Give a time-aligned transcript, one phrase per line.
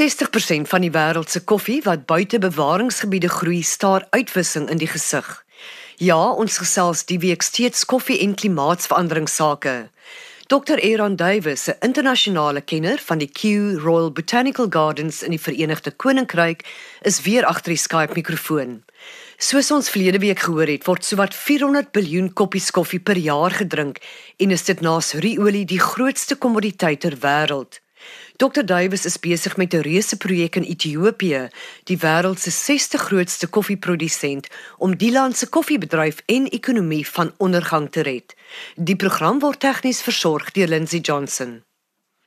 [0.00, 5.28] 60% van die wêreld se koffie wat buite bewaringsgebiede groei, staar uitwissing in die gesig.
[6.00, 9.90] Ja, ons gesels die week steeds koffie en klimaatsverandering sake.
[10.48, 10.80] Dr.
[10.80, 16.64] Aaron Davies, 'n internasionale kenner van die Kew Royal Botanical Gardens in die Verenigde Koninkryk,
[17.02, 18.82] is weer agter die Skype mikrofoon.
[19.36, 23.98] Soos ons verlede week gehoor het, word sowat 400 biljoen koppies koffie per jaar gedrink
[24.36, 27.80] en is dit na riolie die grootste kommoditeit ter wêreld.
[28.36, 28.64] Dr.
[28.64, 31.48] Davies is besig met 'n reuse projek in Ethiopië,
[31.84, 34.48] die wêreld se 6ste grootste koffieprodusent,
[34.78, 38.34] om die land se koffiebedryf en ekonomie van ondergang te red.
[38.76, 41.62] Die program word tegnies versorg deur Lindsay Johnson.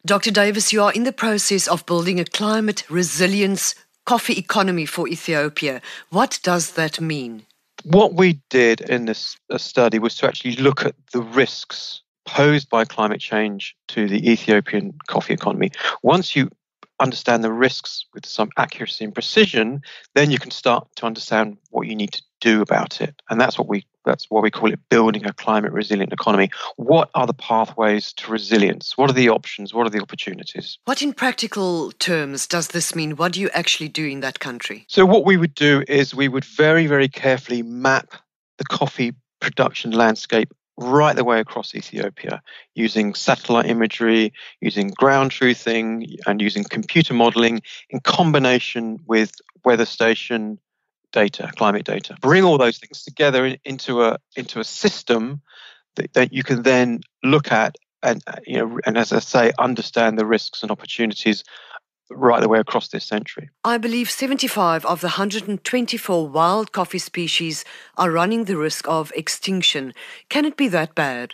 [0.02, 0.31] Dr.
[0.31, 5.81] Davies, you are in the process of building a climate resilience coffee economy for Ethiopia.
[6.09, 7.45] What does that mean?
[7.83, 12.85] What we did in this study was to actually look at the risks posed by
[12.85, 15.71] climate change to the Ethiopian coffee economy.
[16.01, 16.49] Once you
[16.99, 19.81] understand the risks with some accuracy and precision,
[20.15, 23.21] then you can start to understand what you need to do about it.
[23.30, 26.49] And that's what we that's what we call it building a climate resilient economy.
[26.75, 28.97] What are the pathways to resilience?
[28.97, 29.73] What are the options?
[29.73, 30.77] What are the opportunities?
[30.83, 33.15] What in practical terms does this mean?
[33.15, 34.85] What do you actually do in that country?
[34.89, 38.13] So what we would do is we would very very carefully map
[38.58, 42.41] the coffee production landscape right the way across Ethiopia
[42.73, 50.59] using satellite imagery, using ground truthing, and using computer modeling in combination with weather station
[51.11, 52.17] data, climate data.
[52.21, 55.41] Bring all those things together in, into a into a system
[55.95, 60.17] that, that you can then look at and you know and as I say understand
[60.17, 61.43] the risks and opportunities
[62.09, 63.49] right the way across this century.
[63.63, 67.65] I believe 75 of the 124 wild coffee species
[67.97, 69.93] are running the risk of extinction.
[70.29, 71.33] Can it be that bad?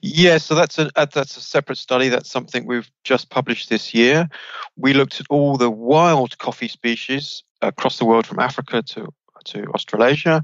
[0.00, 2.08] Yeah, so that's a uh, that's a separate study.
[2.08, 4.28] That's something we've just published this year.
[4.76, 9.12] We looked at all the wild coffee species across the world, from Africa to
[9.44, 10.42] to Australasia,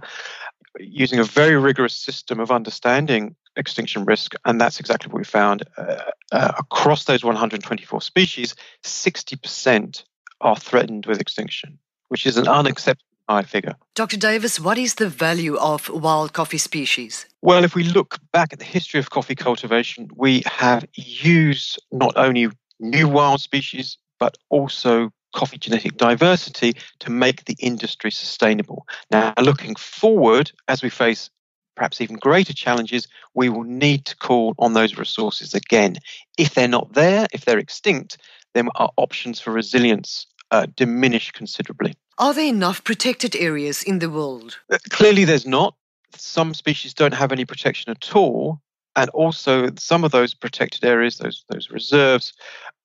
[0.79, 5.65] using a very rigorous system of understanding extinction risk, and that's exactly what we found.
[5.77, 5.97] Uh,
[6.33, 8.55] uh, across those 124 species,
[8.85, 10.05] 60%
[10.41, 13.75] are threatened with extinction, which is an unacceptable high figure.
[13.95, 14.17] Dr.
[14.17, 17.27] Davis, what is the value of wild coffee species?
[17.43, 22.17] Well, if we look back at the history of coffee cultivation, we have used not
[22.17, 22.49] only
[22.81, 28.87] new wild species, but also coffee genetic diversity to make the industry sustainable.
[29.11, 31.31] Now, looking forward, as we face
[31.79, 35.97] perhaps even greater challenges, we will need to call on those resources again.
[36.37, 38.19] If they're not there, if they're extinct,
[38.55, 41.95] then our options for resilience uh, diminish considerably.
[42.19, 44.59] Are there enough protected areas in the world?
[44.73, 45.75] Uh, clearly, there's not.
[46.17, 48.61] Some species don't have any protection at all.
[48.97, 52.33] And also, some of those protected areas, those, those reserves,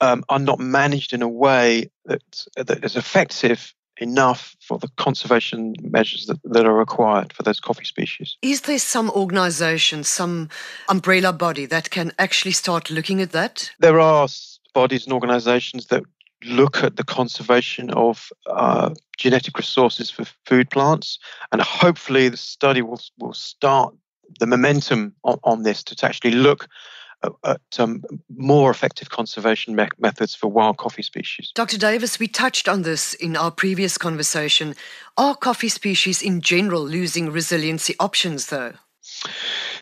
[0.02, 5.76] um, are not managed in a way that, that is effective enough for the conservation
[5.82, 8.38] measures that, that are required for those coffee species.
[8.42, 10.50] Is there some organization, some
[10.90, 13.72] umbrella body that can actually start looking at that?
[13.80, 14.28] There are
[14.74, 16.04] bodies and organizations that
[16.46, 21.20] look at the conservation of uh, genetic resources for food plants,
[21.52, 23.94] and hopefully the study will, will start
[24.40, 26.68] the momentum on, on this to actually look
[27.44, 28.04] at um,
[28.36, 31.52] more effective conservation me- methods for wild coffee species.
[31.56, 31.78] Dr.
[31.78, 34.76] Davis, we touched on this in our previous conversation.
[35.18, 38.74] Are coffee species in general losing resiliency options, though?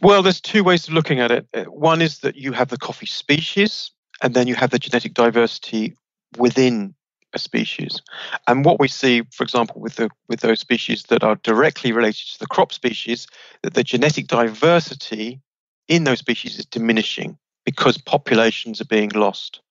[0.02, 1.48] Well, there's two ways of looking at it.
[1.54, 3.92] Uh, one is that you have the coffee species,
[4.22, 5.96] and then you have the genetic diversity
[6.38, 6.96] within
[7.34, 8.02] a species.
[8.48, 12.28] And what we see, for example, with the with those species that are directly related
[12.34, 13.28] to the crop species,
[13.64, 15.40] that the genetic diversity
[15.88, 19.62] in those species is diminishing because populations are being lost.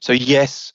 [0.00, 0.72] So, yes,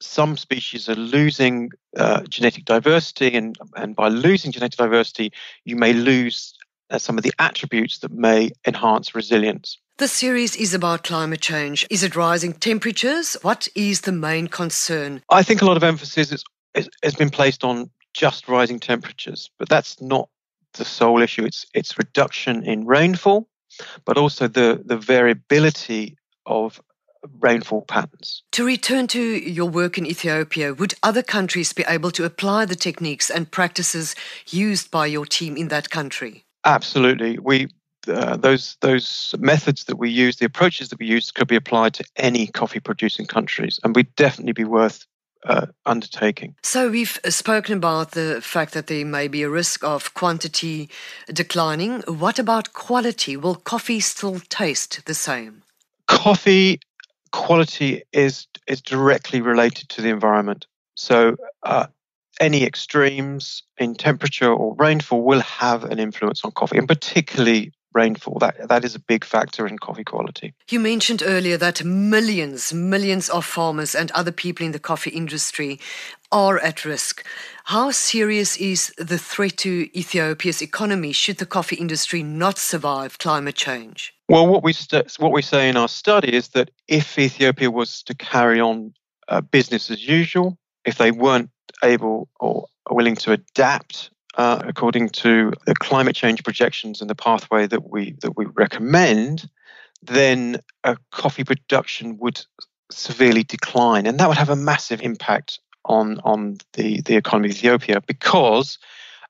[0.00, 5.32] some species are losing uh, genetic diversity, and, and by losing genetic diversity,
[5.64, 6.54] you may lose
[6.90, 9.78] uh, some of the attributes that may enhance resilience.
[9.98, 11.86] The series is about climate change.
[11.90, 13.36] Is it rising temperatures?
[13.42, 15.22] What is the main concern?
[15.30, 16.44] I think a lot of emphasis is,
[16.74, 20.28] is, has been placed on just rising temperatures, but that's not
[20.74, 21.44] the sole issue.
[21.44, 23.48] It's, it's reduction in rainfall
[24.04, 26.16] but also the, the variability
[26.46, 26.80] of
[27.40, 28.42] rainfall patterns.
[28.52, 32.76] To return to your work in Ethiopia, would other countries be able to apply the
[32.76, 34.14] techniques and practices
[34.46, 36.44] used by your team in that country?
[36.64, 37.38] Absolutely.
[37.38, 37.68] We
[38.06, 41.94] uh, those those methods that we use, the approaches that we use, could be applied
[41.94, 45.06] to any coffee producing countries, and we'd definitely be worth
[45.44, 46.54] uh, undertaking.
[46.62, 50.90] So we've spoken about the fact that there may be a risk of quantity
[51.32, 52.02] declining.
[52.02, 53.36] What about quality?
[53.36, 55.62] Will coffee still taste the same?
[56.06, 56.80] Coffee
[57.32, 60.66] quality is is directly related to the environment.
[60.94, 61.86] So, uh,
[62.40, 68.38] any extremes in temperature or rainfall will have an influence on coffee, and particularly rainfall.
[68.38, 70.54] That that is a big factor in coffee quality.
[70.70, 75.80] You mentioned earlier that millions, millions of farmers and other people in the coffee industry
[76.30, 77.24] are at risk.
[77.64, 83.54] How serious is the threat to Ethiopia's economy should the coffee industry not survive climate
[83.54, 84.14] change?
[84.28, 88.02] Well, what we st- what we say in our study is that if Ethiopia was
[88.04, 88.92] to carry on
[89.28, 91.50] uh, business as usual, if they weren't
[91.82, 97.66] able or willing to adapt uh, according to the climate change projections and the pathway
[97.66, 99.48] that we that we recommend,
[100.02, 100.60] then
[101.10, 102.44] coffee production would
[102.90, 107.56] severely decline, and that would have a massive impact on on the the economy of
[107.56, 108.78] Ethiopia because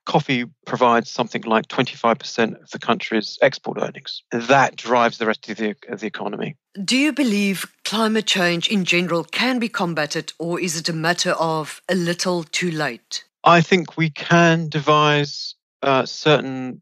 [0.05, 4.23] coffee provides something like 25% of the country's export earnings.
[4.31, 6.55] That drives the rest of the, of the economy.
[6.83, 11.33] Do you believe climate change in general can be combated, or is it a matter
[11.33, 13.23] of a little too late?
[13.43, 16.81] I think we can devise uh, certain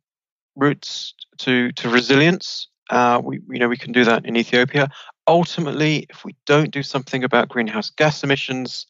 [0.56, 2.68] routes to, to resilience.
[2.90, 4.90] Uh, we, you know, we can do that in Ethiopia.
[5.28, 8.88] Ultimately, if we don't do something about greenhouse gas emissions,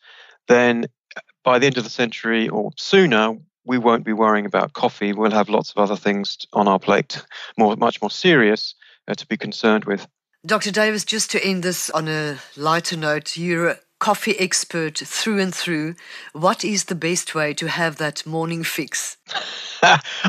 [0.48, 0.86] then
[1.44, 3.36] by the end of the century or sooner,
[3.66, 5.13] we won't be worrying about coffee.
[5.13, 7.22] We'll have lots of other things on our plate,
[7.58, 8.75] more, much more serious
[9.08, 10.08] uh, to be concerned with.
[10.46, 10.72] Dr.
[10.72, 15.96] Davis, just to end this on a lighter note, you're coffee expert through and through.
[16.34, 19.18] What is the best way to have that morning fix?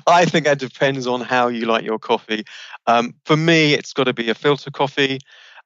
[0.06, 2.44] I think that depends on how you like your coffee.
[2.86, 5.18] Um, for me, it's got to be a filter coffee,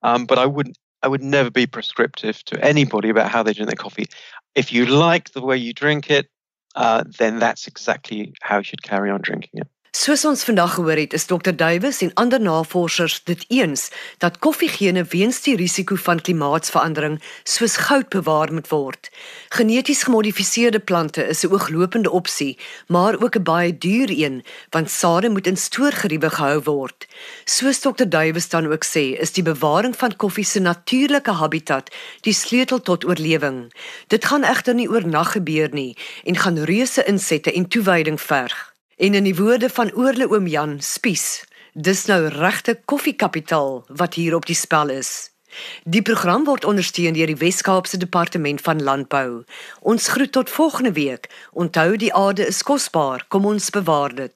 [0.02, 0.78] um, but I wouldn't.
[1.04, 4.06] I would never be prescriptive to anybody about how they drink their coffee.
[4.54, 6.28] If you like the way you drink it,
[6.76, 9.68] uh, then that's exactly how you should carry on drinking it.
[9.92, 13.90] Soos ons vandag gehoor het, is Dr Duwys en ander navorsers dit eens
[14.24, 19.10] dat koffiegene weens die risiko van klimaatsverandering soos goud bewaar moet word.
[19.52, 22.56] Geneties gemodifiseerde plante is 'n ooglopende opsie,
[22.88, 27.06] maar ook 'n baie duur een, want sade moet in stoorgeriewe gehou word.
[27.44, 32.34] Soos Dr Duwys dan ook sê, is die bewaring van koffie se natuurlike habitat die
[32.34, 33.72] sleutel tot oorlewing.
[34.06, 38.71] Dit gaan egter nie oornag gebeur nie en gaan reuse insette en toewyding verg.
[38.96, 44.34] En in die woorde van oorle oom Jan Spies, dis nou regte koffiekapitaal wat hier
[44.36, 45.30] op die spel is.
[45.84, 49.44] Die program word ondersteun deur die Wes-Kaapse Departement van Landbou.
[49.80, 51.28] Ons groet tot volgende week.
[51.52, 54.32] Onthou die aarde is kosbaar, kom ons bewaar dit.